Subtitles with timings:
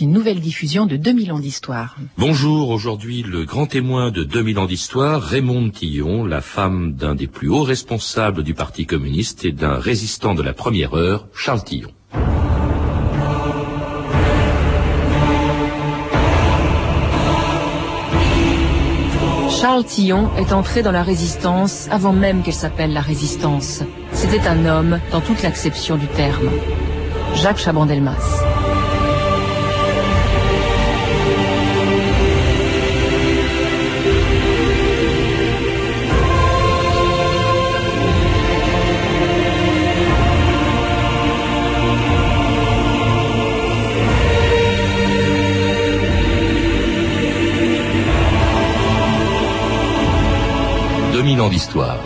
[0.00, 1.96] Une nouvelle diffusion de 2000 ans d'histoire.
[2.18, 7.26] Bonjour, aujourd'hui le grand témoin de 2000 ans d'histoire, Raymond Tillon, la femme d'un des
[7.26, 11.90] plus hauts responsables du Parti communiste et d'un résistant de la première heure, Charles Tillon.
[19.60, 23.82] Charles Tillon est entré dans la résistance avant même qu'elle s'appelle la résistance.
[24.12, 26.50] C'était un homme dans toute l'acception du terme.
[27.34, 28.57] Jacques Chaban-Delmas.
[51.18, 51.98] Ans d'histoire.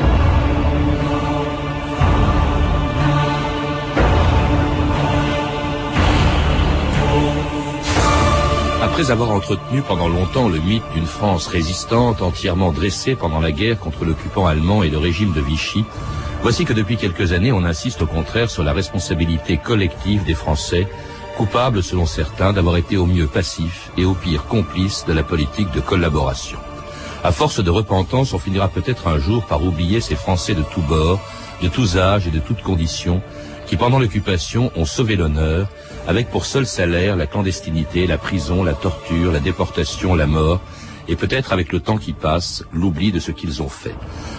[8.83, 13.79] Après avoir entretenu pendant longtemps le mythe d'une France résistante entièrement dressée pendant la guerre
[13.79, 15.85] contre l'occupant allemand et le régime de Vichy,
[16.41, 20.89] voici que depuis quelques années on insiste au contraire sur la responsabilité collective des Français,
[21.37, 25.71] coupables selon certains d'avoir été au mieux passifs et au pire complices de la politique
[25.73, 26.59] de collaboration.
[27.25, 30.81] À force de repentance, on finira peut-être un jour par oublier ces Français de tous
[30.81, 31.21] bords,
[31.63, 33.23] de tous âges et de toutes conditions,
[33.67, 35.69] qui pendant l'occupation ont sauvé l'honneur,
[36.09, 40.61] avec pour seul salaire la clandestinité, la prison, la torture, la déportation, la mort,
[41.07, 43.95] et peut-être avec le temps qui passe, l'oubli de ce qu'ils ont fait.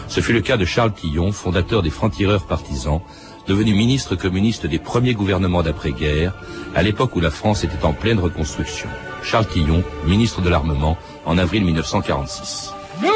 [0.09, 3.01] Ce fut le cas de Charles Tillon, fondateur des francs-tireurs partisans,
[3.47, 6.33] devenu ministre communiste des premiers gouvernements d'après-guerre,
[6.75, 8.89] à l'époque où la France était en pleine reconstruction.
[9.23, 12.72] Charles Tillon, ministre de l'Armement, en avril 1946.
[13.01, 13.09] Nous,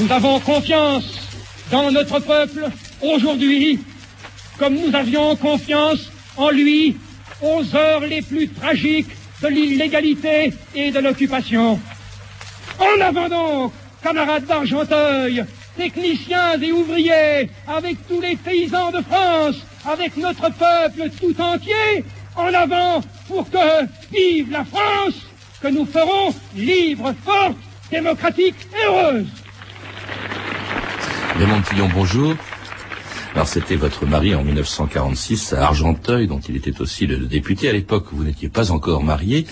[0.00, 1.04] nous avons confiance
[1.70, 2.68] dans notre peuple
[3.02, 3.80] aujourd'hui,
[4.58, 6.96] comme nous avions confiance en lui
[7.42, 9.10] aux heures les plus tragiques
[9.42, 11.80] de l'illégalité et de l'occupation.
[12.78, 15.44] En avant donc, camarades d'Argenteuil,
[15.76, 22.04] techniciens et ouvriers, avec tous les paysans de France, avec notre peuple tout entier,
[22.36, 25.14] en avant pour que vive la France,
[25.60, 27.56] que nous ferons libre, forte,
[27.90, 29.26] démocratique et heureuse.
[31.38, 32.34] Raymond Tillon, bonjour.
[33.34, 37.68] Alors c'était votre mari en 1946 à Argenteuil, dont il était aussi le, député.
[37.68, 39.46] À l'époque, vous n'étiez pas encore marié.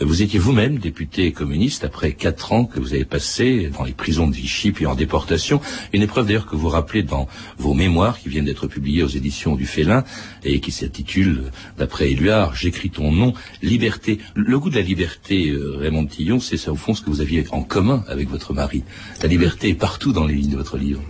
[0.00, 3.92] Euh, vous étiez vous-même député communiste après quatre ans que vous avez passé dans les
[3.92, 5.60] prisons de Vichy puis en déportation.
[5.92, 7.26] Une épreuve d'ailleurs que vous rappelez dans
[7.58, 10.04] vos mémoires qui viennent d'être publiées aux éditions du Félin
[10.44, 13.32] et qui s'intitule, d'après Éluard, J'écris ton nom,
[13.62, 14.18] liberté.
[14.34, 17.44] Le goût de la liberté, euh, Raymond Tillon, c'est au fond ce que vous aviez
[17.50, 18.84] en commun avec votre mari.
[19.22, 21.02] La liberté est partout dans les lignes de votre livre.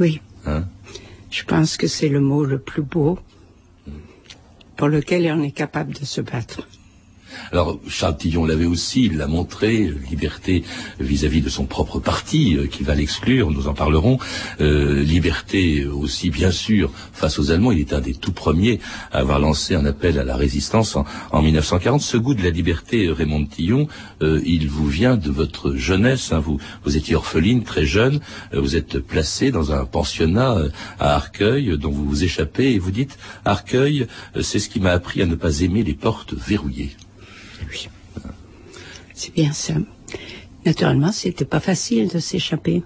[0.00, 0.20] Oui.
[0.46, 0.64] Hein?
[1.30, 3.18] Je pense que c'est le mot le plus beau
[4.76, 6.66] pour lequel on est capable de se battre.
[7.52, 10.64] Alors Charles Tillon l'avait aussi, il l'a montré, liberté
[11.00, 14.18] vis-à-vis de son propre parti, euh, qui va l'exclure, nous en parlerons.
[14.60, 17.72] Euh, liberté aussi, bien sûr, face aux Allemands.
[17.72, 18.80] Il est un des tout premiers
[19.12, 22.00] à avoir lancé un appel à la résistance en, 1940.
[22.00, 23.88] Ce goût de la liberté, Raymond Tillon,
[24.22, 26.32] euh, il vous vient de votre jeunesse.
[26.32, 26.40] Hein.
[26.40, 28.20] Vous, vous étiez orpheline, très jeune.
[28.52, 30.56] vous êtes placé dans un pensionnat
[30.98, 34.06] à Arcueil, dont vous vous échappez, et vous dites, Arcueil,
[34.40, 36.96] c'est ce qui m'a appris à ne pas aimer les portes verrouillées.
[39.14, 39.74] C'est bien ça.
[40.64, 42.82] Naturellement, c'était pas facile de s'échapper.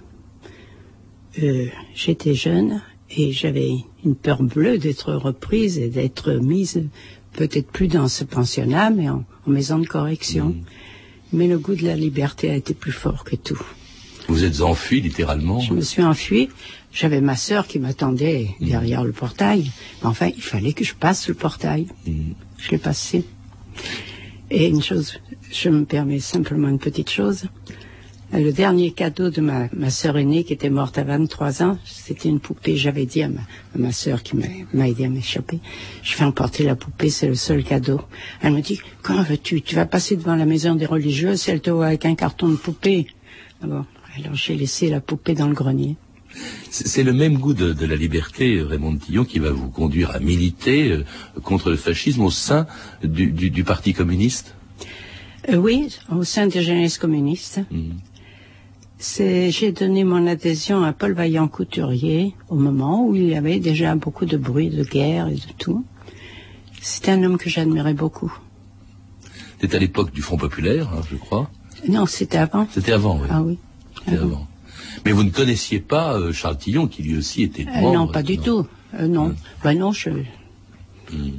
[1.41, 3.71] Euh, j'étais jeune et j'avais
[4.05, 6.83] une peur bleue d'être reprise et d'être mise
[7.33, 10.49] peut-être plus dans ce pensionnat, mais en, maison de correction.
[10.49, 10.63] Mm.
[11.33, 13.61] Mais le goût de la liberté a été plus fort que tout.
[14.27, 16.49] Vous êtes enfui littéralement Je me suis enfui.
[16.93, 18.65] J'avais ma sœur qui m'attendait mm.
[18.65, 19.71] derrière le portail.
[20.01, 21.87] Mais enfin, il fallait que je passe le portail.
[22.05, 22.33] Mm.
[22.57, 23.23] Je l'ai passé.
[24.53, 25.17] Et une chose,
[25.49, 27.45] je me permets simplement une petite chose.
[28.33, 32.27] Le dernier cadeau de ma, ma sœur aînée qui était morte à 23 ans, c'était
[32.27, 32.75] une poupée.
[32.75, 33.39] J'avais dit à ma,
[33.75, 34.35] ma sœur qui
[34.73, 35.59] m'a aidé à m'échapper,
[36.03, 38.01] je vais emporter la poupée, c'est le seul cadeau.
[38.41, 39.61] Elle me dit, quand veux-tu?
[39.61, 42.55] Tu vas passer devant la maison des religieuses, elle te voit avec un carton de
[42.55, 43.07] poupée.
[43.63, 43.85] Ah bon,
[44.17, 45.95] alors j'ai laissé la poupée dans le grenier.
[46.69, 50.91] C'est le même goût de, la liberté, Raymond Tillon, qui va vous conduire à militer
[50.91, 51.03] euh,
[51.43, 52.65] contre le fascisme au sein
[53.03, 54.55] du, Parti communiste?
[55.49, 57.61] Euh, Oui, au sein des jeunesses communistes.
[57.71, 57.99] Mhm.
[59.49, 63.95] J'ai donné mon adhésion à Paul Vaillant Couturier au moment où il y avait déjà
[63.95, 65.83] beaucoup de bruit de guerre et de tout.
[66.81, 68.31] C'était un homme que j'admirais beaucoup.
[69.59, 71.49] C'était à l'époque du Front populaire, hein, je crois.
[71.87, 72.67] Non, c'était avant.
[72.71, 73.27] C'était avant, oui.
[73.29, 73.57] Ah oui.
[74.05, 74.47] C'était avant.
[75.05, 78.23] Mais vous ne connaissiez pas euh, Charles Tillon, qui lui aussi était euh, non, pas
[78.23, 78.67] du tout.
[78.99, 79.35] Euh, non.
[79.63, 80.09] Ben non, je...
[80.09, 81.31] Hmm.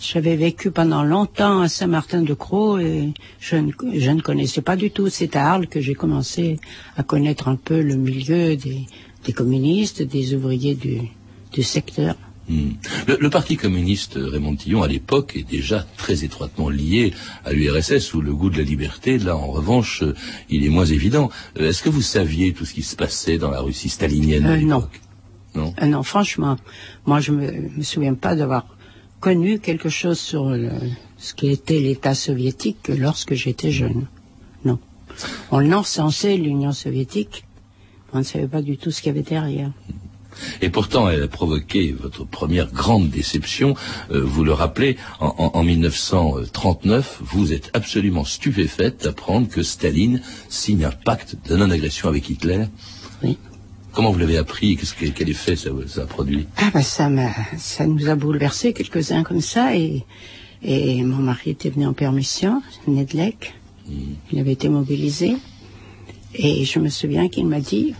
[0.00, 5.08] J'avais vécu pendant longtemps à Saint-Martin-de-Croix et je ne, je ne, connaissais pas du tout.
[5.08, 6.60] C'est à Arles que j'ai commencé
[6.96, 8.86] à connaître un peu le milieu des,
[9.24, 11.00] des communistes, des ouvriers du,
[11.52, 12.14] du secteur.
[12.48, 12.70] Hmm.
[13.08, 17.12] Le, le, Parti communiste Raymond Tillon, à l'époque, est déjà très étroitement lié
[17.44, 20.14] à l'URSS, où le goût de la liberté, là, en revanche, euh,
[20.48, 21.28] il est moins évident.
[21.58, 24.52] Euh, Est-ce que vous saviez tout ce qui se passait dans la Russie stalinienne à
[24.52, 24.76] Euh, non.
[24.76, 25.00] l'époque?
[25.56, 25.74] Non?
[25.82, 26.56] Non, franchement,
[27.06, 28.66] moi je me, me souviens pas d'avoir
[29.20, 30.70] connu quelque chose sur le-
[31.16, 34.06] ce qui était l'État soviétique lorsque j'étais jeune.
[34.64, 34.78] Non.
[35.50, 37.44] On encensait l'Union soviétique,
[38.12, 39.72] on ne savait pas du tout ce qu'il y avait derrière.
[40.62, 43.74] Et pourtant, elle a provoqué votre première grande déception.
[44.10, 50.20] Euh, vous le rappelez, en, en- en 1939, vous êtes absolument stupéfaite d'apprendre que Staline
[50.48, 52.64] signe un pacte de non-agression avec Hitler.
[53.22, 53.38] Oui.
[53.92, 56.46] Comment vous l'avez appris Qu'est-ce que- Quel effet ça, ça a produit?
[56.58, 60.04] Ah ben ça m'a, ça nous a bouleversé quelques-uns comme ça et,
[60.62, 63.54] et mon mari était venu en permission, Nedlek,
[64.32, 65.36] il avait été mobilisé
[66.34, 67.94] et je me souviens qu'il m'a dit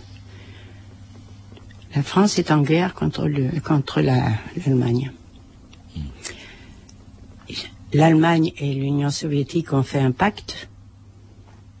[1.97, 5.11] la France est en guerre contre le, contre la, l'Allemagne.
[7.91, 10.69] L'Allemagne et l'Union soviétique ont fait un pacte.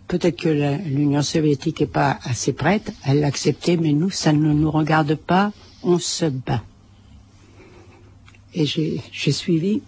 [0.07, 0.49] Peut-être que
[0.89, 5.51] l'Union soviétique n'est pas assez prête à l'accepter, mais nous, ça ne nous regarde pas,
[5.83, 6.63] on se bat.
[8.55, 9.83] Et j'ai suivi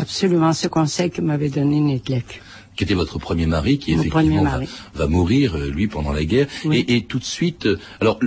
[0.00, 2.42] absolument ce conseil que m'avait donné Nedlek.
[2.76, 4.68] Qui était votre premier mari, qui Mon effectivement va, mari.
[4.94, 6.46] va mourir, euh, lui, pendant la guerre.
[6.64, 6.84] Oui.
[6.86, 8.20] Et, et tout de suite, euh, alors,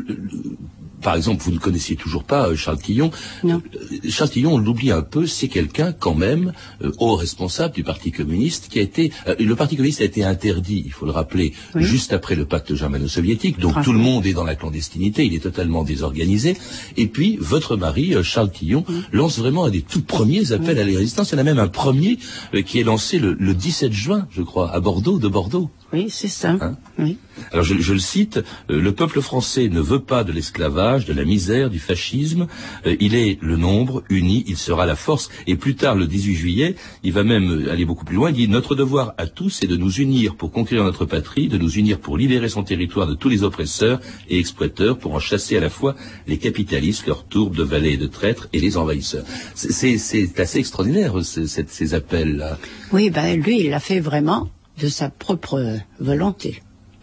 [1.01, 3.11] par exemple, vous ne connaissiez toujours pas euh, Charles Tillon.
[3.43, 3.61] Non.
[3.75, 6.53] Euh, Charles Tillon, on l'oublie un peu, c'est quelqu'un quand même,
[6.83, 9.11] euh, haut responsable du Parti communiste, qui a été...
[9.27, 11.83] euh, le Parti communiste a été interdit, il faut le rappeler, Oui.
[11.83, 13.59] juste après le pacte germano-soviétique.
[13.59, 16.55] Donc tout le monde est dans la clandestinité, il est totalement désorganisé.
[16.97, 20.97] Et puis, votre mari, Charles Tillon, lance vraiment un des tout premiers appels à la
[20.97, 21.31] résistance.
[21.31, 22.17] Il y en a même un premier
[22.53, 25.69] euh, qui est lancé le, le 17 juin, je crois, à Bordeaux, de Bordeaux.
[25.91, 26.51] Oui, c'est ça.
[26.61, 27.17] Hein oui.
[27.51, 31.23] Alors je, je le cite, le peuple français ne veut pas de l'esclavage, de la
[31.25, 32.47] misère, du fascisme.
[32.85, 35.29] Euh, il est le nombre, uni, il sera la force.
[35.47, 38.29] Et plus tard, le 18 juillet, il va même euh, aller beaucoup plus loin.
[38.31, 41.57] Il dit notre devoir à tous est de nous unir pour conquérir notre patrie, de
[41.57, 43.99] nous unir pour libérer son territoire de tous les oppresseurs
[44.29, 45.95] et exploiteurs, pour en chasser à la fois
[46.27, 49.25] les capitalistes, leurs tourbes de valets et de traîtres, et les envahisseurs.
[49.55, 52.57] C'est- assez extraordinaire cette- ces appels-là.
[52.91, 54.49] Oui, ben lui, il l'a fait vraiment
[54.81, 56.61] de sa propre volonté.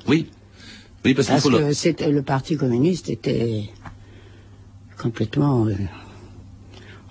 [0.09, 0.27] Oui.
[1.05, 3.65] Oui, parce Parce que c'était le Parti communiste était
[5.01, 5.67] complètement.
[5.67, 5.75] euh,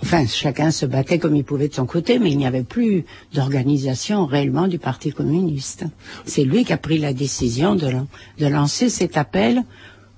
[0.03, 3.05] Enfin, chacun se battait comme il pouvait de son côté, mais il n'y avait plus
[3.33, 5.85] d'organisation réellement du Parti communiste.
[6.25, 9.63] C'est lui qui a pris la décision de, lan- de lancer cet appel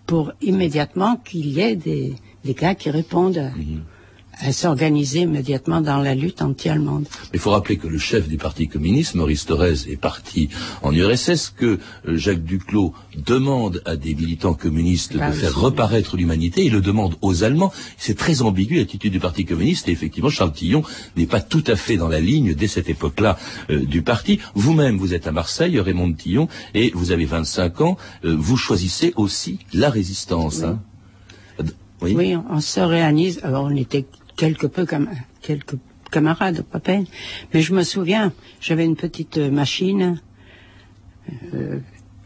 [0.08, 3.52] pour immédiatement qu'il y ait des, des gars qui répondent à
[4.52, 7.06] s'organiser immédiatement dans la lutte anti-allemande.
[7.34, 10.50] Il faut rappeler que le chef du Parti communiste, Maurice Thorez, est parti
[10.84, 15.40] en URSS, que euh, Jacques Duclos demande à des militants communistes Bah de oui.
[15.40, 17.72] faire reparaître l'humanité, il le demande aux Allemands.
[17.98, 20.84] C'est très ambigu l'attitude du Parti communiste, et effectivement, Charles Tillon
[21.16, 23.38] n'est pas tout à fait dans la ligne dès cette époque-là
[23.70, 24.40] euh, du parti.
[24.54, 29.14] Vous-même, vous êtes à Marseille, Raymond Tillon, et vous avez 25 ans, euh, vous choisissez
[29.16, 30.64] aussi la résistance.
[30.64, 30.80] hein.
[32.02, 32.14] Oui.
[32.16, 33.40] Oui, on, on se réalise.
[33.42, 34.06] Alors, on était
[34.38, 35.10] quelque peu comme
[35.42, 35.76] quelques
[36.10, 37.06] camarades, pas peine.
[37.54, 38.32] Mais je me souviens,
[38.62, 40.22] j'avais une petite machine
[41.54, 41.80] euh,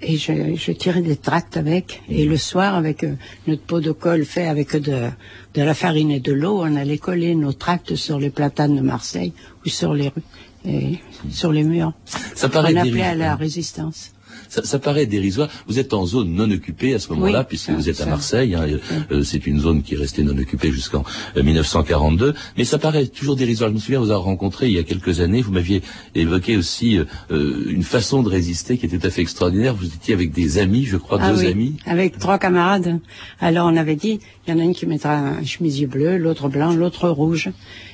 [0.03, 2.03] et je, je tirais des tracts avec.
[2.10, 3.15] Et le soir, avec euh,
[3.48, 5.10] notre pot de colle fait avec de,
[5.53, 8.82] de la farine et de l'eau, on allait coller nos tracts sur les platanes de
[8.82, 9.34] Marseille
[9.65, 10.22] ou sur les rues,
[10.65, 11.00] et
[11.32, 11.94] sur les murs.
[12.36, 14.12] Ça paraît on appelait à la résistance.
[14.51, 15.48] Ça, ça paraît dérisoire.
[15.65, 18.05] Vous êtes en zone non occupée à ce moment-là, Oui, puisque ça, vous êtes à.
[18.05, 18.53] Marseille.
[18.53, 18.65] hein,
[19.10, 21.05] euh, c'est une zone qui est restée non occupée jusqu'en
[21.38, 22.34] euh, 1942.
[22.58, 23.70] Mais ça paraît toujours dérisoire.
[23.70, 25.41] Je me souviens vous avoir rencontré il y a quelques années.
[25.41, 25.81] Vous m'aviez
[26.15, 29.74] évoqué aussi euh, euh, une façon de résister qui était tout à fait extraordinaire.
[29.74, 31.77] Vous étiez avec des amis, je crois, Ah deux oui, amis.
[31.86, 33.00] avec trois camarades.
[33.39, 36.50] Alors on avait dit, il y en a une qui mettra un chemisier bleu, l'autre
[36.50, 37.50] blanc, l'autre rouge.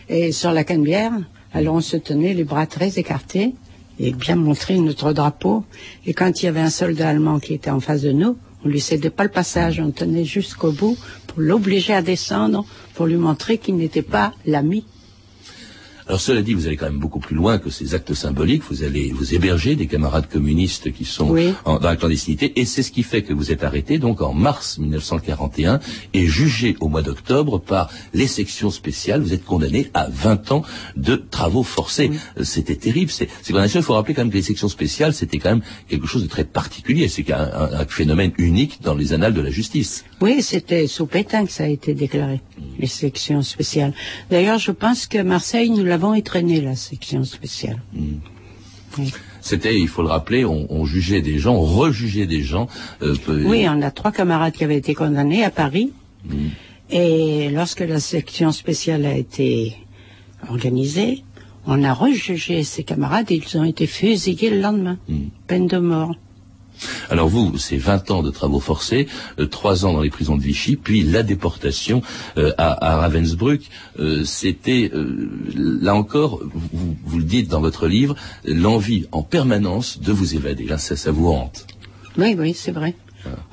[0.10, 1.12] Et sur la canebière,
[1.54, 3.54] alors on se tenait les bras très écartés
[4.00, 5.64] et bien montrer notre drapeau.
[6.06, 8.70] Et quand il y avait un soldat allemand qui était en face de nous, on
[8.70, 13.18] lui cédait pas le passage, on tenait jusqu'au bout pour l'obliger à descendre, pour lui
[13.18, 14.86] montrer qu'il n'était pas l'ami
[16.08, 18.64] Alors cela dit, vous allez quand même beaucoup plus loin que ces actes symboliques.
[18.70, 21.54] Vous allez vous héberger des camarades communistes qui sont Oui.
[21.66, 24.34] en- dans la clandestinité, et c'est ce qui fait que vous êtes arrêté donc en
[24.34, 25.80] mars 1941
[26.14, 29.22] et jugé au mois d'octobre par les sections spéciales.
[29.22, 30.64] Vous êtes condamné à 20 ans
[30.96, 32.12] de travaux forcés.
[32.40, 33.12] Euh, C'était terrible.
[33.12, 36.08] C'est même il faut rappeler quand même que les sections spéciales, c'était quand même quelque
[36.08, 37.10] chose de très particulier.
[37.10, 40.06] C'est un, un- un phénomène unique dans les annales de la justice.
[40.22, 42.42] Oui, c'était sous Pétain que ça a été déclaré,
[42.80, 43.94] les sections spéciales.
[44.32, 47.80] D'ailleurs, je pense que Marseille nous l'a avons étraîné la section spéciale.
[49.42, 52.68] C'était, il faut le rappeler, on, jugeait des gens, on rejugeait des gens.
[53.02, 55.92] Euh, oui, on a trois camarades qui avaient été condamnés à Paris.
[56.26, 56.36] Mm.
[56.92, 59.76] Et lorsque la section spéciale a été
[60.50, 61.24] organisée,
[61.66, 64.98] on a rejugé ces camarades et ils ont été fusillés le lendemain.
[65.08, 65.16] Mm.
[65.48, 66.16] Peine de mort.
[67.10, 69.08] Alors vous, c'est 20 ans de travaux forcés,
[69.40, 72.02] euh, trois 3 ans dans les prisons de Vichy, puis la déportation
[72.38, 73.70] euh, à, Ravensbrück.
[74.00, 74.92] Euh, c'était,
[75.56, 76.42] là encore,
[76.72, 78.16] vous, le dites dans votre livre,
[78.46, 80.66] l'envie en permanence de vous évader.
[80.66, 81.68] Là, ça, ça vous hante.
[82.18, 82.96] Oui, oui, c'est vrai.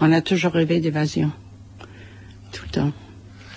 [0.00, 1.32] On a toujours rêvé d'évasion.
[2.52, 2.92] Tout le temps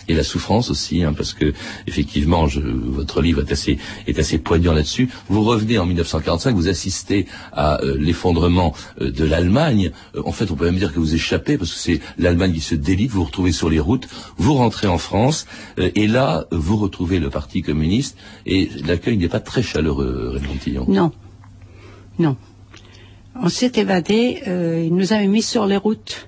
[0.07, 1.53] et la souffrance aussi, hein, parce que
[1.87, 5.09] effectivement, votre livre est assez, poignant là-dessus.
[5.29, 9.91] Vous revenez en 1945, vous assistez à euh, l'effondrement euh, de l'Allemagne.
[10.15, 12.61] Euh, en fait, on peut même dire que vous échappez parce que c'est l'Allemagne qui
[12.61, 13.11] se délite.
[13.11, 15.47] Vous vous retrouvez sur les routes, vous rentrez en France,
[15.77, 20.85] et là, vous retrouvez le Parti communiste, et l'accueil n'est pas très chaleureux, Raymond Tillon.
[20.87, 21.11] Non,
[22.19, 22.37] non.
[23.41, 24.41] On s'est évadé.
[24.85, 26.27] ils nous avaient mis sur les routes.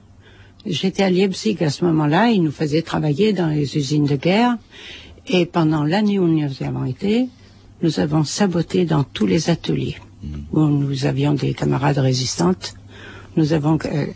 [0.65, 2.31] J'étais à Leipzig à ce moment-là.
[2.31, 4.57] Ils nous faisaient travailler dans les usines de guerre.
[5.27, 7.27] Et pendant l'année où nous avons été,
[7.81, 10.27] nous avons saboté dans tous les ateliers mm.
[10.51, 12.73] où nous avions des camarades résistantes.
[13.37, 14.07] Nous avons euh,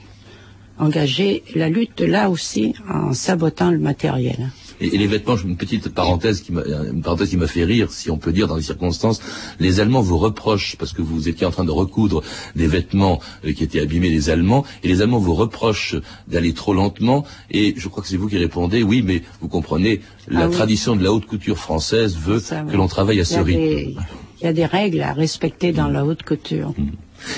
[0.80, 4.50] engagé la lutte là aussi en sabotant le matériel.
[4.84, 8.58] Et, les vêtements, une petite parenthèse qui m'a, fait rire, si on peut dire dans
[8.58, 9.22] les circonstances,
[9.60, 12.22] les Allemands vous reprochent parce que vous étiez en train de recoudre
[12.56, 15.96] des vêtements euh, qui étaient abîmés des Allemands, et les Allemands vous reprochent
[16.28, 17.26] d'aller trop lentement.
[17.50, 20.96] Et je crois que c'est vous qui répondez, oui, mais vous comprenez, la ah tradition
[20.96, 24.02] de la haute couture française veut que l'on travaille à ce rythme.
[24.42, 26.74] Il y a des règles à respecter dans la haute couture.
[26.78, 26.92] Mm.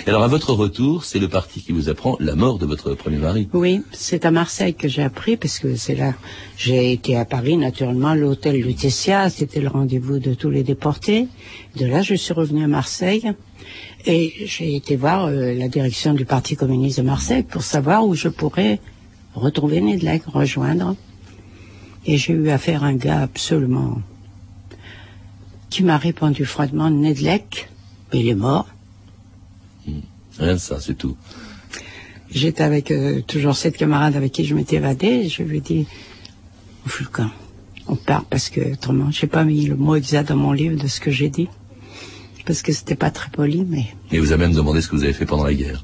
[0.07, 3.17] Alors à votre retour, c'est le parti qui vous apprend la mort de votre premier
[3.17, 3.47] mari.
[3.53, 6.13] Oui, c'est à Marseille que j'ai appris, parce que c'est là.
[6.57, 11.27] J'ai été à Paris, naturellement, l'hôtel Lutetia, c'était le rendez-vous de tous les déportés.
[11.75, 13.31] De là, je suis revenu à Marseille.
[14.05, 18.13] Et j'ai été voir euh, la direction du Parti communiste de Marseille pour savoir où
[18.13, 18.79] je pourrais
[19.33, 20.95] retrouver Nedlec, rejoindre.
[22.05, 24.01] Et j'ai eu affaire à un gars absolument
[25.69, 27.69] qui m'a répondu froidement Nedlec,
[28.13, 28.67] il est mort.
[30.39, 31.15] Rien de ça, c'est tout.
[32.29, 35.29] J'étais avec euh, toujours cette camarade avec qui je m'étais évadée.
[35.29, 35.87] je lui ai dit,
[37.87, 40.87] on part parce que autrement, j'ai pas mis le mot exact dans mon livre de
[40.87, 41.47] ce que j'ai dit.
[42.45, 43.85] Parce que c'était pas très poli, mais...
[44.11, 45.83] Et vous avez même demandé ce que vous avez fait pendant la guerre.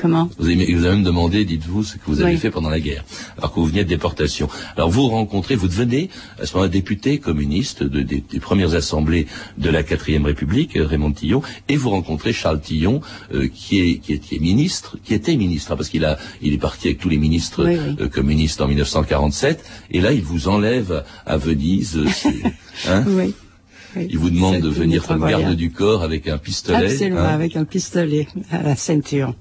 [0.00, 2.80] Comment vous avez, vous avez même demandé, dites-vous, ce que vous avez fait pendant la
[2.80, 3.04] guerre,
[3.36, 4.48] alors que vous veniez de déportation.
[4.74, 6.08] Alors vous rencontrez, vous devenez
[6.40, 9.26] à ce moment-là député communiste de, des, premières assemblées
[9.58, 13.02] de la quatrième République, euh, Raymond Tillon, et vous rencontrez Charles Tillon,
[13.34, 16.58] euh, qui, est, qui, est, ministre, qui était ministre, hein, parce qu'il a, il est
[16.58, 21.36] parti avec tous les ministres euh, communistes en 1947, et là il vous enlève à
[21.36, 22.00] Venise.
[22.88, 23.34] Hein oui.
[23.96, 26.92] Il vous demande de venir comme garde du corps avec un pistolet.
[26.92, 27.34] Absolument, hein.
[27.34, 29.34] avec un pistolet à la ceinture.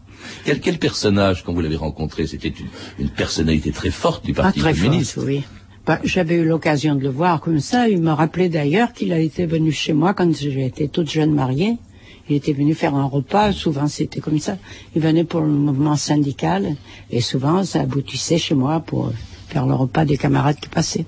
[0.45, 2.53] Quel, quel personnage, quand vous l'avez rencontré, c'était
[2.99, 5.43] une, personnalité très forte du Parti ah, très communiste oui.
[5.85, 7.89] Bah, J'avais eu l'occasion de le voir comme ça.
[7.89, 11.77] Il me rappelait d'ailleurs qu'il a été venu chez moi quand j'étais toute jeune mariée.
[12.29, 14.57] Il était venu faire un repas, souvent c'était comme ça.
[14.95, 16.75] Il venait pour le mouvement syndical
[17.09, 19.11] et souvent ça aboutissait chez moi pour
[19.47, 21.05] faire le repas des camarades qui passaient.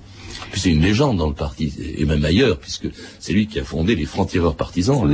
[0.51, 2.87] Puis c'est une légende dans le parti, et même ailleurs, puisque
[3.19, 5.07] c'est lui qui a fondé les francs-tireurs partisans,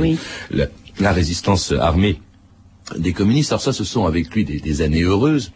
[0.50, 2.20] la, résistance armée
[2.96, 3.52] des communistes.
[3.52, 5.52] Alors ça, ce sont avec lui des, années heureuses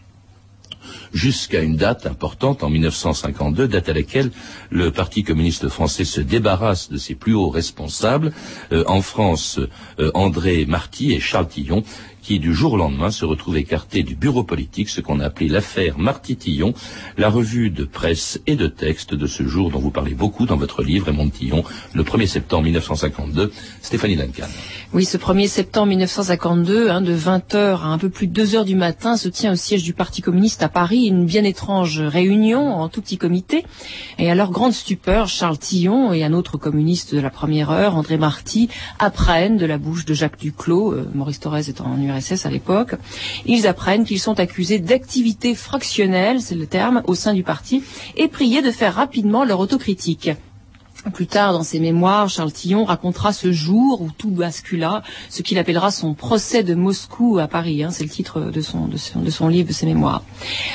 [1.13, 4.31] jusqu'à une date importante en 1952, date à laquelle
[4.71, 8.33] le Parti communiste français se débarrasse de ses plus hauts responsables.
[8.73, 9.61] Euh, en France,
[9.99, 11.85] euh, André Marty et Charles Tillon
[12.23, 15.49] qui du jour au lendemain se retrouve écarté du bureau politique, ce qu'on a appelé
[15.49, 16.73] l'affaire Marty-Tillon,
[17.19, 20.57] la revue de presse et de texte de ce jour dont vous parlez beaucoup dans
[20.57, 23.53] votre livre, Raymond Tillon, le 1er septembre 1952.
[23.83, 24.47] Stéphanie Duncan.
[24.95, 28.77] Oui, ce 1er septembre 1952, hein, de 20h à un peu plus de 2h du
[28.77, 32.89] matin, se tient au siège du Parti communiste à Paris une bien étrange réunion en
[32.89, 33.65] tout petit comité.
[34.19, 37.97] Et à leur grande stupeur, Charles Tillon et un autre communiste de la première heure,
[37.97, 42.51] André Marty, apprennent de la bouche de Jacques Duclos, euh, Maurice Thorez étant en À
[42.51, 42.95] l'époque,
[43.47, 47.83] ils apprennent qu'ils sont accusés d'activité fractionnelle, c'est le terme, au sein du parti,
[48.17, 50.31] et priés de faire rapidement leur autocritique.
[51.11, 55.59] Plus tard, dans ses mémoires, Charles Tillon racontera ce jour où tout bascula, ce qu'il
[55.59, 57.83] appellera son procès de Moscou à Paris.
[57.83, 60.23] Hein, c'est le titre de son, de, son, de son livre, de ses mémoires.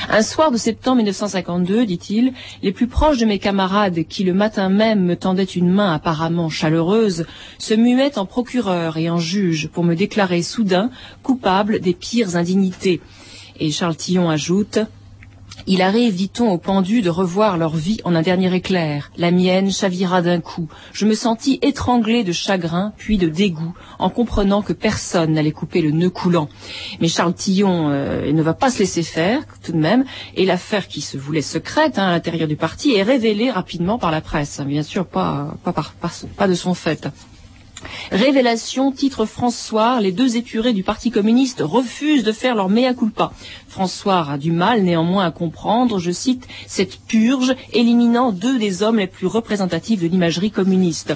[0.09, 4.67] Un soir de septembre 1952, dit-il, les plus proches de mes camarades, qui le matin
[4.67, 7.25] même me tendaient une main apparemment chaleureuse,
[7.57, 10.89] se muaient en procureur et en juge pour me déclarer soudain
[11.23, 12.99] coupable des pires indignités.
[13.59, 14.79] Et Charles Tillon ajoute
[15.65, 19.11] Il arrive, dit-on, aux pendus de revoir leur vie en un dernier éclair.
[19.17, 20.67] La mienne chavira d'un coup.
[20.93, 25.81] Je me sentis étranglé de chagrin, puis de dégoût, en comprenant que personne n'allait couper
[25.81, 26.49] le nœud coulant.
[27.01, 30.87] Mais Charles Tillon euh, ne va pas se laisser faire, tout de même, et l'affaire
[30.87, 34.61] qui se voulait secrète hein, à l'intérieur du parti est révélée rapidement par la presse.
[34.61, 35.57] Bien sûr, pas,
[36.47, 37.07] de son fait.
[38.11, 43.31] Révélation, titre François, les deux épurés du Parti communiste refusent de faire leur mea culpa.
[43.77, 48.97] François a du mal néanmoins à comprendre, je cite, cette purge éliminant deux des hommes
[48.97, 51.15] les plus représentatifs de l'imagerie communiste.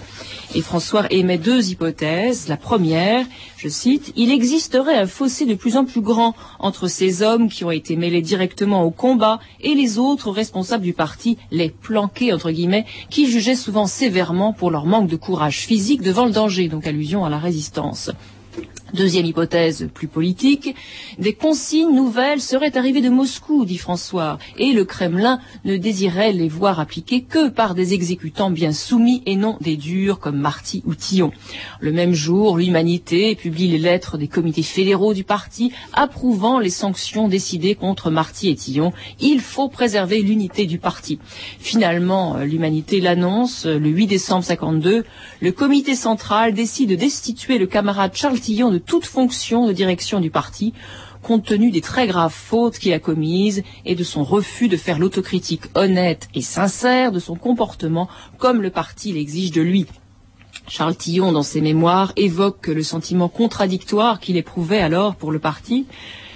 [0.54, 2.50] Et François émet deux hypothèses.
[2.50, 3.26] La première,
[3.58, 7.66] je cite, il existerait un fossé de plus en plus grand entre ces hommes qui
[7.66, 12.52] ont été mêlés directement au combat et les autres responsables du parti, les planqués entre
[12.52, 16.86] guillemets, qui jugeaient souvent sévèrement pour leur manque de courage physique devant le danger, donc
[16.86, 18.12] allusion à la résistance.
[18.94, 20.76] Deuxième hypothèse plus politique,
[21.18, 26.50] des consignes nouvelles seraient arrivées de Moscou, dit François, et le Kremlin ne désirait les
[26.50, 30.94] voir appliquées que par des exécutants bien soumis et non des durs comme Marty ou
[30.94, 31.32] Tillon.
[31.80, 37.30] Le même jour, l'Humanité publie les lettres des comités fédéraux du parti approuvant les sanctions
[37.30, 38.92] décidées contre Marty et Tillon.
[39.22, 41.18] Il faut préserver l'unité du parti.
[41.60, 45.06] Finalement, l'Humanité l'annonce le 8 décembre 52.
[45.40, 50.20] Le comité central décide de destituer le camarade Charles Tillon de toute fonction de direction
[50.20, 50.74] du parti,
[51.22, 55.00] compte tenu des très graves fautes qu'il a commises et de son refus de faire
[55.00, 59.86] l'autocritique honnête et sincère de son comportement comme le parti l'exige de lui.
[60.68, 65.86] Charles Tillon, dans ses mémoires, évoque le sentiment contradictoire qu'il éprouvait alors pour le parti.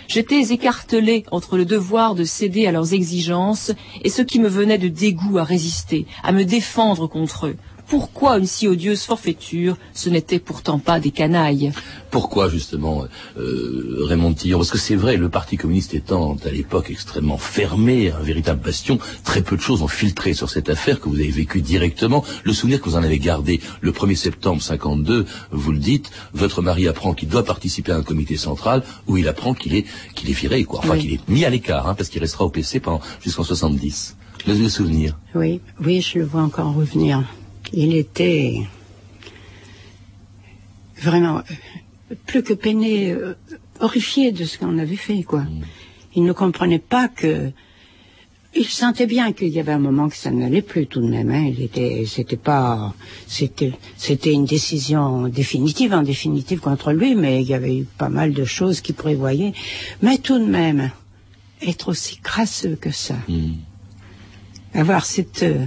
[0.08, 3.72] J'étais écartelé entre le devoir de céder à leurs exigences
[4.04, 8.38] et ce qui me venait de dégoût à résister, à me défendre contre eux pourquoi
[8.38, 11.72] une si odieuse forfaiture Ce n'était pourtant pas des canailles.
[12.10, 13.06] Pourquoi justement
[13.38, 14.58] euh, Raymond Tillon?
[14.58, 19.00] Parce que c'est vrai, le Parti communiste étant à l'époque extrêmement fermé, un véritable bastion,
[19.24, 22.24] très peu de choses ont filtré sur cette affaire que vous avez vécue directement.
[22.44, 26.62] Le souvenir que vous en avez gardé le 1er septembre 52, vous le dites, votre
[26.62, 30.30] mari apprend qu'il doit participer à un comité central où il apprend qu'il est qu'il
[30.30, 30.80] est viré, quoi.
[30.80, 34.16] Enfin, qu'il est mis à l'écart, hein, parce qu'il restera au PC pendant jusqu'en 70.
[34.48, 35.18] Le souvenir?
[35.34, 37.24] Oui, oui, je le vois encore revenir
[37.74, 38.62] il était
[40.98, 41.42] vraiment
[42.26, 43.36] plus que peiné, euh,
[43.80, 45.44] horrifié de ce qu'on avait fait, quoi.
[46.16, 47.52] Il ne comprenait pas que.
[48.58, 51.30] Il sentait bien qu'il y avait un moment que ça n'allait plus tout de même.
[51.30, 51.52] Hein.
[51.52, 52.94] Il était, c'était pas,
[53.28, 58.08] c'était, c'était une décision définitive, en définitive contre lui, mais il y avait eu pas
[58.08, 59.52] mal de choses qu'il prévoyait.
[60.02, 60.90] Mais tout de même,
[61.62, 63.56] être aussi crasseux que ça, mm.
[64.74, 65.66] avoir cette euh,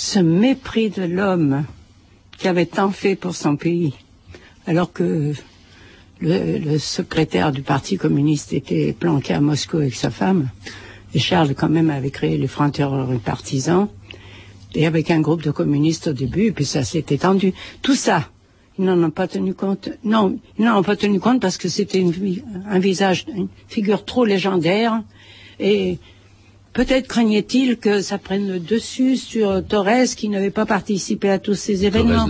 [0.00, 1.64] ce mépris de l'homme
[2.38, 3.92] qui avait tant fait pour son pays,
[4.66, 5.34] alors que
[6.22, 10.48] le, secrétaire du Parti communiste était planqué à Moscou avec sa femme,
[11.12, 12.80] et Charles quand même avait créé les Francs
[13.22, 13.88] Partisans,
[14.74, 17.52] et avec un groupe de communistes au début, puis ça s'est étendu.
[17.82, 18.26] Tout ça,
[18.78, 19.90] ils n'en ont pas tenu compte.
[20.02, 22.02] Non, ils n'en ont pas tenu compte parce que c'était
[22.70, 25.02] un visage, une figure trop légendaire,
[26.72, 31.54] Peut-être craignait-il que ça prenne le dessus sur Torres qui n'avait pas participé à tous
[31.54, 32.28] ces événements.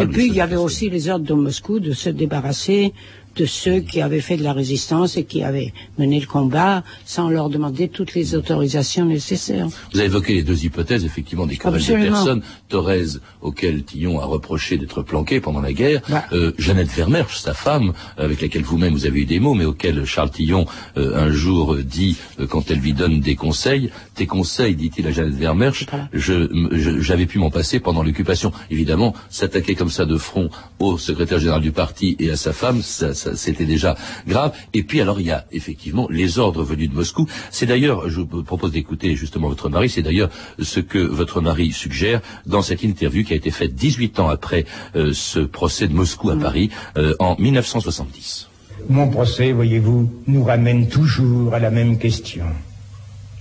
[0.00, 2.94] Et puis il y avait aussi les ordres de Moscou de se débarrasser
[3.36, 7.28] de ceux qui avaient fait de la résistance et qui avaient mené le combat sans
[7.28, 9.68] leur demander toutes les autorisations nécessaires.
[9.92, 12.42] Vous avez évoqué les deux hypothèses, effectivement, des querelles de personnes.
[12.68, 16.00] Thorez, auquel Tillon a reproché d'être planqué pendant la guerre.
[16.08, 16.24] Bah.
[16.32, 20.04] Euh, Jeannette Vermersch, sa femme, avec laquelle vous-même vous avez eu des mots, mais auquel
[20.04, 24.74] Charles Tillon euh, un jour dit, euh, quand elle lui donne des conseils, tes conseils,
[24.74, 28.52] dit-il à Jeannette Vermersch, j'avais pu m'en passer pendant l'occupation.
[28.70, 32.82] Évidemment, s'attaquer comme ça de front au secrétaire général du parti et à sa femme,
[32.82, 34.52] ça c'était déjà grave.
[34.74, 37.26] Et puis alors il y a effectivement les ordres venus de Moscou.
[37.50, 41.72] C'est d'ailleurs, je vous propose d'écouter justement votre mari, c'est d'ailleurs ce que votre mari
[41.72, 45.94] suggère dans cette interview qui a été faite 18 ans après euh, ce procès de
[45.94, 46.40] Moscou à mm.
[46.40, 48.48] Paris euh, en 1970.
[48.88, 52.44] Mon procès, voyez-vous, nous ramène toujours à la même question.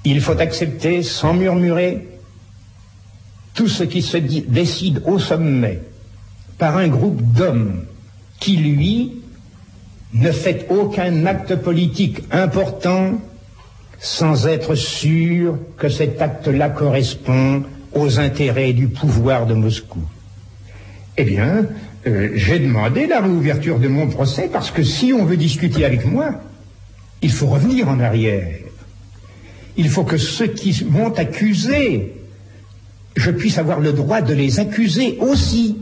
[0.03, 2.07] Il faut accepter sans murmurer
[3.53, 5.81] tout ce qui se décide au sommet
[6.57, 7.85] par un groupe d'hommes
[8.39, 9.21] qui, lui,
[10.15, 13.21] ne faites aucun acte politique important
[13.99, 19.99] sans être sûr que cet acte-là correspond aux intérêts du pouvoir de Moscou.
[21.17, 21.67] Eh bien,
[22.07, 26.05] euh, j'ai demandé la réouverture de mon procès parce que si on veut discuter avec
[26.05, 26.41] moi,
[27.21, 28.57] il faut revenir en arrière.
[29.77, 32.13] Il faut que ceux qui m'ont accusé,
[33.15, 35.77] je puisse avoir le droit de les accuser aussi,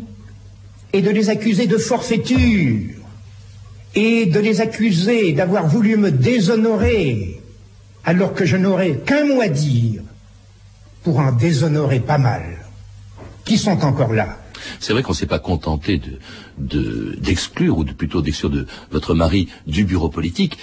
[0.93, 2.79] et de les accuser de forfaiture,
[3.95, 7.41] et de les accuser d'avoir voulu me déshonorer
[8.05, 10.01] alors que je n'aurai qu'un mot à dire
[11.03, 12.65] pour en déshonorer pas mal,
[13.45, 14.39] qui sont encore là.
[14.79, 16.01] C'est vrai qu'on ne s'est pas contenté
[16.57, 20.57] d'exclure, ou de, plutôt d'exclure de votre mari du bureau politique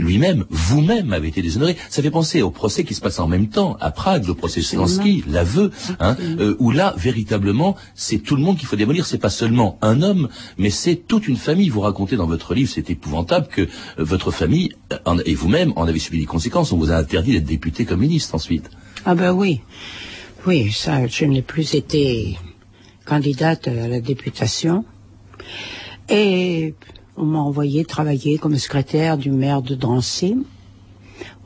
[0.00, 1.76] lui-même, vous-même avez été déshonoré.
[1.88, 4.62] Ça fait penser au procès qui se passe en même temps à Prague, le procès
[4.62, 9.06] Slansky, l'aveu, hein, euh, où là véritablement c'est tout le monde qu'il faut démolir.
[9.06, 11.68] C'est pas seulement un homme, mais c'est toute une famille.
[11.68, 13.66] Vous racontez dans votre livre, c'est épouvantable que euh,
[13.98, 14.70] votre famille
[15.24, 16.72] et vous-même en avez subi les conséquences.
[16.72, 18.70] On vous a interdit d'être député communiste ensuite.
[19.04, 19.60] Ah ben oui,
[20.46, 22.38] oui, ça, je n'ai plus été
[23.04, 24.84] candidate à la députation.
[26.08, 26.74] Et
[27.20, 30.36] on m'a envoyé travailler comme secrétaire du maire de Drancy,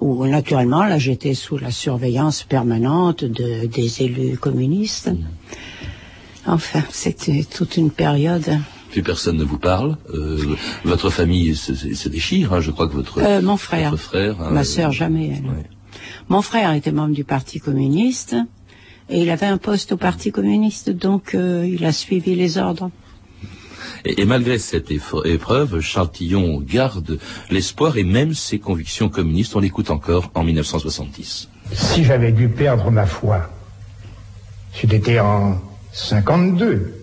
[0.00, 5.10] où naturellement, là, j'étais sous la surveillance permanente de, des élus communistes.
[6.46, 8.58] Enfin, c'était toute une période.
[8.90, 9.96] Plus personne ne vous parle.
[10.14, 12.52] Euh, votre famille se, déchire.
[12.52, 15.42] Hein, je crois que votre, euh, mon frère, frère hein, ma sœur jamais.
[16.28, 18.37] Mon frère était membre du Parti communiste
[19.10, 22.90] et il avait un poste au Parti communiste, donc euh, il a suivi les ordres.
[24.05, 26.11] Et, malgré cette épreuve, Charles
[26.61, 27.18] garde
[27.51, 29.57] l'espoir et même ses convictions communistes.
[29.57, 31.49] On l'écoute encore en 1970.
[31.73, 33.51] Si j'avais dû perdre ma foi,
[34.73, 35.61] c'était en
[35.92, 36.94] 52.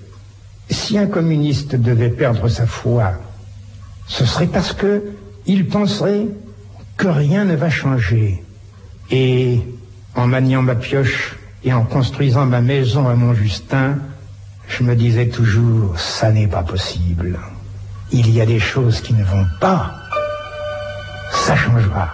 [0.70, 3.14] Si un communiste devait perdre sa foi,
[4.08, 5.04] ce serait parce que
[5.46, 6.28] il penserait
[6.98, 8.44] que rien ne va changer.
[9.10, 9.60] Et
[10.16, 13.98] en maniant ma pioche et en construisant ma maison à Montjustin,
[14.72, 17.40] je me disais toujours, ça n'est pas possible.
[18.12, 19.96] Il y a des choses qui ne vont pas.
[21.32, 22.10] Ça changera.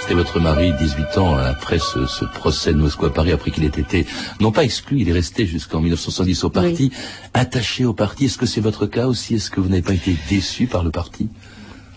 [0.00, 3.66] C'était votre mari, 18 ans, après ce, procès de Moscou à Paris, après qu'il ait
[3.66, 4.06] été,
[4.40, 6.90] non pas exclu, il est resté jusqu'en 1970 au parti,
[7.34, 8.24] attaché au parti.
[8.24, 9.34] Est-ce que c'est votre cas aussi?
[9.34, 11.28] Est-ce que vous n'avez pas été déçu par le parti?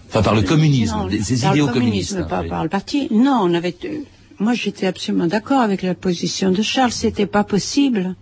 [0.10, 2.18] Enfin, par le communisme, des, idéaux communistes.
[2.20, 3.08] Hein, pas par le parti.
[3.12, 3.76] Non, on avait
[4.42, 6.92] moi, j'étais absolument d'accord avec la position de Charles.
[6.92, 8.16] C'était pas possible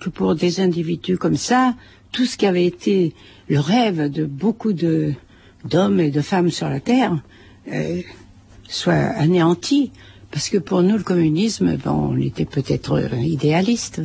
[0.00, 1.74] que pour des individus comme ça,
[2.12, 3.14] tout ce qui avait été
[3.48, 5.14] le rêve de beaucoup de
[5.64, 7.22] d'hommes et de femmes sur la terre
[7.72, 8.02] euh,
[8.68, 9.92] soit anéanti.
[10.30, 14.02] Parce que pour nous, le communisme, bon, on était peut-être idéaliste,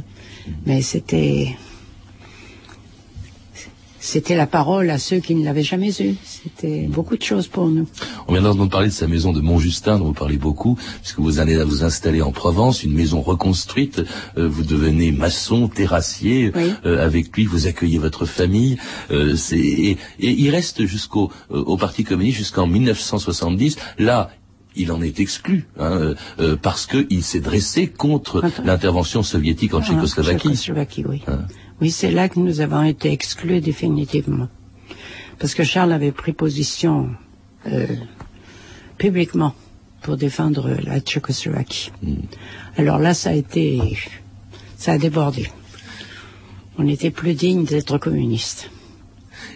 [0.65, 1.55] mais c'était
[4.07, 6.15] c'était la parole à ceux qui ne l'avaient jamais eue.
[6.23, 7.87] C'était beaucoup de choses pour nous.
[8.27, 11.39] On vient d'entendre parler de sa maison de Montjustin, dont vous parlez beaucoup, puisque vous
[11.39, 14.01] allez vous installer en Provence, une maison reconstruite.
[14.37, 16.53] Euh, vous devenez maçon, terrassier.
[16.85, 18.77] Euh, avec lui, vous accueillez votre famille.
[19.11, 23.75] Euh, et, il reste jusqu'au au Parti communiste jusqu'en 1970.
[23.99, 24.29] Là,
[24.77, 26.13] il en est exclu hein,
[26.61, 30.49] parce qu'il s'est dressé contre l'intervention soviétique en ah, Tchécoslovaquie.
[30.49, 31.23] Tchécoslovaquie oui.
[31.27, 31.39] Hein.
[31.81, 34.47] Oui, c'est là que nous avons été exclus définitivement.
[35.39, 37.09] Parce que Charles avait pris position
[37.67, 37.85] euh,
[38.97, 39.53] publiquement
[40.01, 41.91] pour défendre la Tchécoslovaquie.
[42.01, 42.15] Hmm.
[42.77, 43.97] Alors là, ça a été,
[44.75, 45.49] ça a débordé.
[46.77, 48.69] On n'était plus digne d'être communiste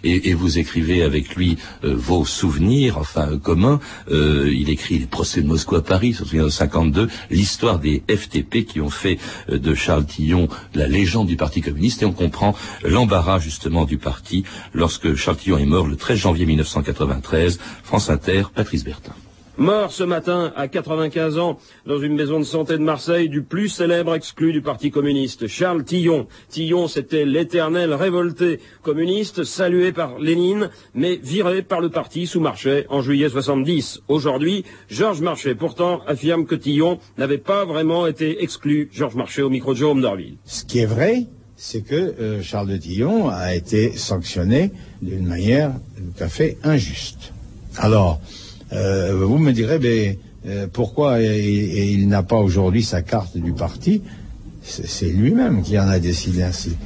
[0.03, 3.79] et, vous écrivez avec lui euh, vos souvenirs, enfin communs.
[4.09, 8.81] Euh, il écrit les procès de Moscou à Paris, de 52, l'histoire des FTP qui
[8.81, 13.39] ont fait euh, de Charles Tillon la légende du Parti communiste, et on comprend l'embarras
[13.39, 17.59] justement du parti lorsque Charles Tillon est mort le 13 janvier 1993.
[17.83, 19.13] France Inter, Patrice Bertin.
[19.61, 23.69] Mort ce matin à 95 ans dans une maison de santé de Marseille du plus
[23.69, 26.25] célèbre exclu du Parti communiste, Charles Tillon.
[26.49, 32.87] Tillon, c'était l'éternel révolté communiste, salué par Lénine, mais viré par le parti sous Marchais
[32.89, 34.01] en juillet 70.
[34.07, 38.89] Aujourd'hui, Georges Marchais, pourtant, affirme que Tillon n'avait pas vraiment été exclu.
[38.91, 40.37] Georges Marchais au micro de Jérôme Dorville.
[40.43, 44.71] Ce qui est vrai, c'est que euh, Charles de Tillon a été sanctionné
[45.03, 47.31] d'une manière tout à fait injuste.
[47.77, 48.19] Alors,
[48.73, 54.01] euh, vous me direz, mais euh, pourquoi il, n'a pas aujourd'hui sa carte du parti?
[54.63, 56.77] C'est lui-même qui en a décidé ainsi.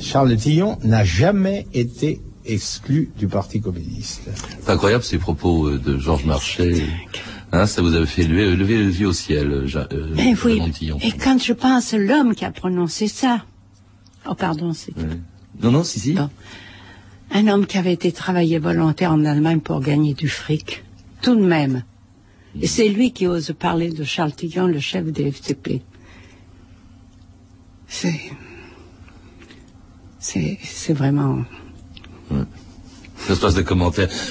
[0.00, 4.28] Charles Tillon n'a jamais été exclu du Parti communiste.
[4.62, 6.82] C'est incroyable ces propos euh, de Georges Marchais.
[7.50, 9.66] Hein, ça vous avait fait lever, lever le au ciel,
[10.14, 10.60] mais oui.
[11.02, 13.42] Et quand je pense à l'homme qui a prononcé ça,
[14.28, 14.92] oh pardon, c'est.
[15.62, 16.14] Non, non, si, si.
[17.30, 20.84] Un homme qui avait été travaillé volontaire en Allemagne pour gagner du fric
[21.28, 21.82] tout de même.
[22.58, 25.82] Et c'est lui qui ose parler de Charles Tillon, le chef des FTP.
[27.86, 28.18] C'est.
[30.18, 31.44] C'est, c'est vraiment.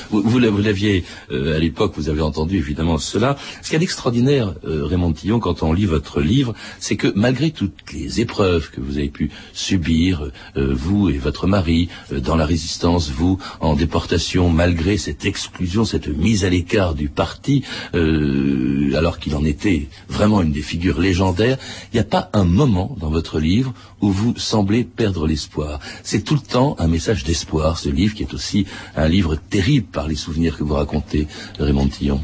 [0.10, 3.38] Vous, vous l'aviez, euh, à l'époque, vous avez entendu évidemment cela.
[3.62, 7.52] Ce qui est extraordinaire, euh, Raymond Tillon, quand on lit votre livre, c'est que malgré
[7.52, 12.46] toutes les épreuves que vous avez pu subir, euh, vous et votre mari, dans la
[12.46, 19.36] résistance, vous en déportation, malgré cette exclusion, cette mise à l'écart du parti, alors qu'il
[19.36, 21.58] en était vraiment une des figures légendaires,
[21.94, 25.80] il n'y a pas un moment dans votre livre où vous semblez perdre l'espoir.
[26.04, 29.88] C'est tout le temps un message d'espoir, ce livre qui est aussi un livre terrible
[29.88, 31.28] par les souvenirs que vous racontez,
[31.60, 32.22] Raymond Tillon.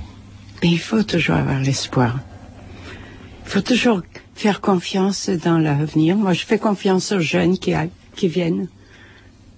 [0.62, 2.20] Il faut toujours avoir l'espoir.
[3.46, 4.02] Il faut toujours
[4.36, 6.16] faire confiance dans l'avenir.
[6.16, 7.74] Moi, je fais confiance aux jeunes qui,
[8.16, 8.68] qui viennent.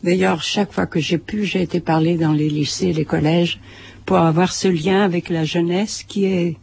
[0.03, 3.59] D'ailleurs, chaque fois que j'ai pu, j'ai été parler dans les lycées, les collèges,
[4.05, 6.57] pour avoir ce lien avec la jeunesse qui est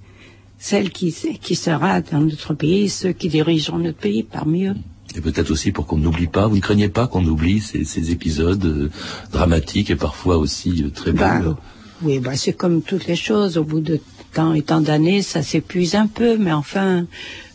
[0.58, 4.76] celle qui, qui sera dans notre pays, ceux qui dirigeront notre pays parmi eux.
[5.16, 8.64] Et peut-être aussi pour qu'on n'oublie pas, vous ne craignez pas qu'on oublie ces, épisodes
[8.64, 8.90] euh,
[9.30, 11.56] dramatiques et parfois aussi euh, très beaux bah,
[12.02, 13.58] Oui, bah, c'est comme toutes les choses.
[13.58, 14.00] Au bout de
[14.32, 17.06] temps et tant d'années, ça s'épuise un peu, mais enfin,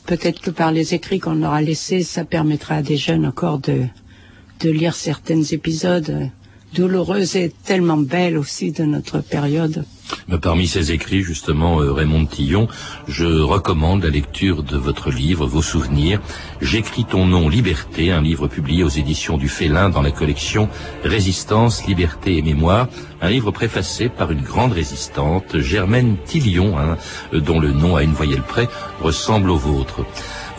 [0.06, 3.84] peut-être que par les écrits qu'on aura laissés, ça permettra à des jeunes encore de,
[4.60, 6.30] de lire certains épisodes
[6.74, 9.86] douloureuse et tellement belle aussi de notre période.
[10.42, 12.68] Parmi ces écrits, justement, euh, Raymond Tillon,
[13.08, 16.22] je recommande la lecture de votre livre, Vos souvenirs.
[16.62, 20.70] J'écris ton nom, Liberté, un livre publié aux éditions du Félin dans la collection
[21.04, 22.88] Résistance, Liberté et Mémoire,
[23.22, 26.98] un livre préfacé par une grande résistante, Germaine Tillion, hein,
[27.34, 28.70] dont le nom à une voyelle près
[29.02, 30.06] ressemble au vôtre.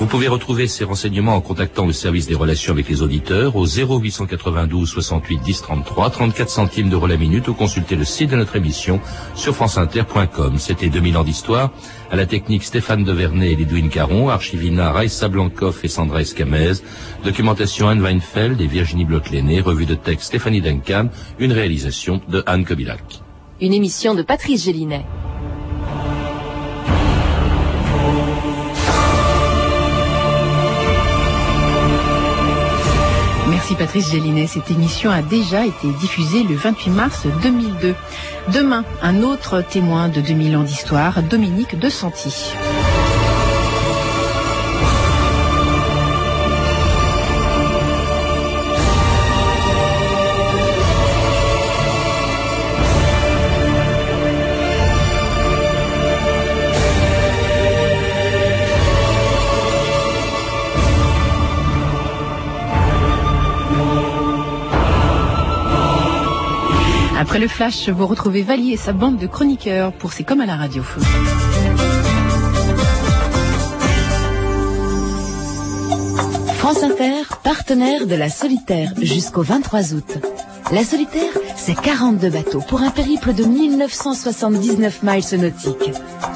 [0.00, 3.66] Vous pouvez retrouver ces renseignements en contactant le service des relations avec les auditeurs au
[3.66, 8.54] 0892 68 10 33, 34 centimes d'euros la minute ou consulter le site de notre
[8.54, 9.00] émission
[9.34, 10.56] sur franceinter.com.
[10.58, 11.72] C'était 2000 ans d'histoire.
[12.12, 16.74] À la technique Stéphane Devernay et Lidwin Caron, Archivina Raissa Blancoff et Sandra Escamez,
[17.24, 19.30] documentation Anne Weinfeld et Virginie bloch
[19.64, 21.08] revue de texte Stéphanie Duncan,
[21.40, 23.02] une réalisation de Anne Kobilac.
[23.61, 25.04] Une émission de Patrice Gélinet.
[33.68, 34.46] Merci Patrice Gélinet.
[34.46, 37.94] Cette émission a déjà été diffusée le 28 mars 2002.
[38.54, 42.54] Demain, un autre témoin de 2000 ans d'histoire, Dominique de Santi.
[67.20, 70.46] Après le flash, vous retrouvez Valier et sa bande de chroniqueurs pour C'est comme à
[70.46, 70.85] la radio.
[76.59, 80.18] France Inter, partenaire de la Solitaire jusqu'au 23 août.
[80.70, 85.90] La Solitaire, c'est 42 bateaux pour un périple de 1979 miles nautiques.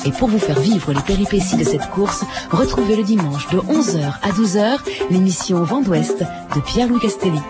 [0.04, 4.14] Et pour vous faire vivre les péripéties de cette course, retrouvez le dimanche de 11h
[4.20, 4.78] à 12h
[5.10, 6.24] l'émission Vent d'Ouest
[6.56, 7.40] de Pierre-Louis Castelli.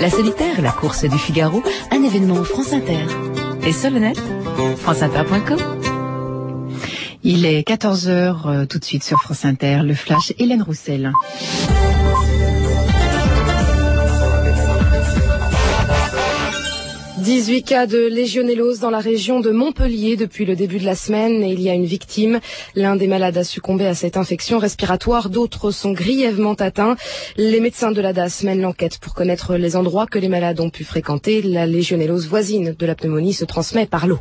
[0.00, 3.06] La solitaire, la course du Figaro, un événement France Inter.
[3.66, 4.20] Et net,
[4.76, 5.58] franceinter.com.
[7.24, 11.12] Il est 14h euh, tout de suite sur France Inter, le flash Hélène Roussel.
[17.18, 21.42] 18 cas de légionellose dans la région de Montpellier depuis le début de la semaine
[21.42, 22.40] et il y a une victime.
[22.74, 26.94] L'un des malades a succombé à cette infection respiratoire, d'autres sont grièvement atteints.
[27.38, 30.68] Les médecins de la DAS mènent l'enquête pour connaître les endroits que les malades ont
[30.68, 31.40] pu fréquenter.
[31.40, 34.18] La légionellose voisine de la pneumonie se transmet par l'eau.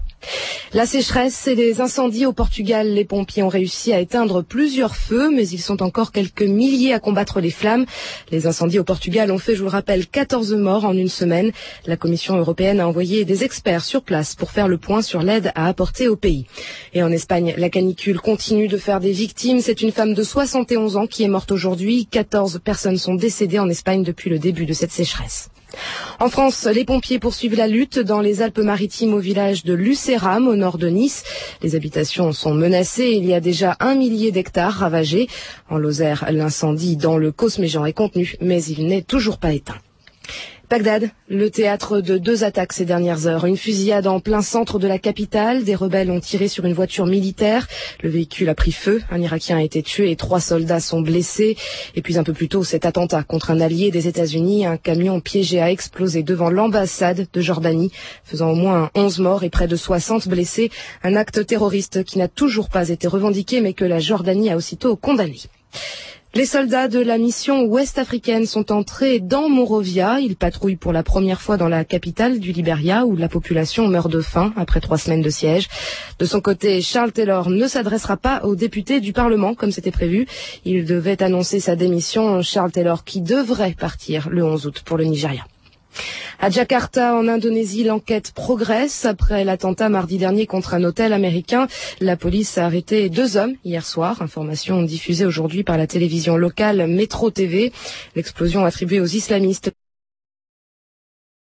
[0.73, 5.29] La sécheresse et les incendies au Portugal, les pompiers ont réussi à éteindre plusieurs feux,
[5.29, 7.85] mais ils sont encore quelques milliers à combattre les flammes.
[8.31, 11.51] Les incendies au Portugal ont fait, je vous le rappelle, 14 morts en une semaine.
[11.87, 15.51] La Commission européenne a envoyer des experts sur place pour faire le point sur l'aide
[15.55, 16.45] à apporter au pays.
[16.93, 19.59] Et en Espagne, la canicule continue de faire des victimes.
[19.61, 22.07] C'est une femme de 71 ans qui est morte aujourd'hui.
[22.09, 25.49] 14 personnes sont décédées en Espagne depuis le début de cette sécheresse.
[26.19, 30.55] En France, les pompiers poursuivent la lutte dans les Alpes-Maritimes au village de Lucéram, au
[30.55, 31.23] nord de Nice.
[31.61, 33.11] Les habitations sont menacées.
[33.11, 35.27] Il y a déjà un millier d'hectares ravagés.
[35.69, 39.77] En Lozère, l'incendie dans le Cosméjean est contenu, mais il n'est toujours pas éteint.
[40.67, 43.45] Bagdad, le théâtre de deux attaques ces dernières heures.
[43.45, 45.63] Une fusillade en plein centre de la capitale.
[45.63, 47.67] Des rebelles ont tiré sur une voiture militaire.
[48.01, 49.01] Le véhicule a pris feu.
[49.11, 51.55] Un Irakien a été tué et trois soldats sont blessés.
[51.95, 54.65] Et puis un peu plus tôt, cet attentat contre un allié des États-Unis.
[54.65, 57.91] Un camion piégé a explosé devant l'ambassade de Jordanie,
[58.23, 60.71] faisant au moins 11 morts et près de 60 blessés.
[61.03, 64.95] Un acte terroriste qui n'a toujours pas été revendiqué, mais que la Jordanie a aussitôt
[64.95, 65.41] condamné.
[66.37, 70.19] Les soldats de la mission ouest-africaine sont entrés dans Monrovia.
[70.19, 74.11] Ils patrouillent pour la première fois dans la capitale du Liberia où la population meurt
[74.11, 75.69] de faim après trois semaines de siège.
[76.19, 80.27] De son côté, Charles Taylor ne s'adressera pas aux députés du Parlement comme c'était prévu.
[80.65, 82.41] Il devait annoncer sa démission.
[82.41, 85.45] Charles Taylor qui devrait partir le 11 août pour le Nigeria.
[86.39, 89.05] À Jakarta, en Indonésie, l'enquête progresse.
[89.05, 91.67] Après l'attentat mardi dernier contre un hôtel américain,
[92.01, 94.21] la police a arrêté deux hommes hier soir.
[94.21, 97.71] Information diffusée aujourd'hui par la télévision locale Metro TV.
[98.15, 99.71] L'explosion attribuée aux islamistes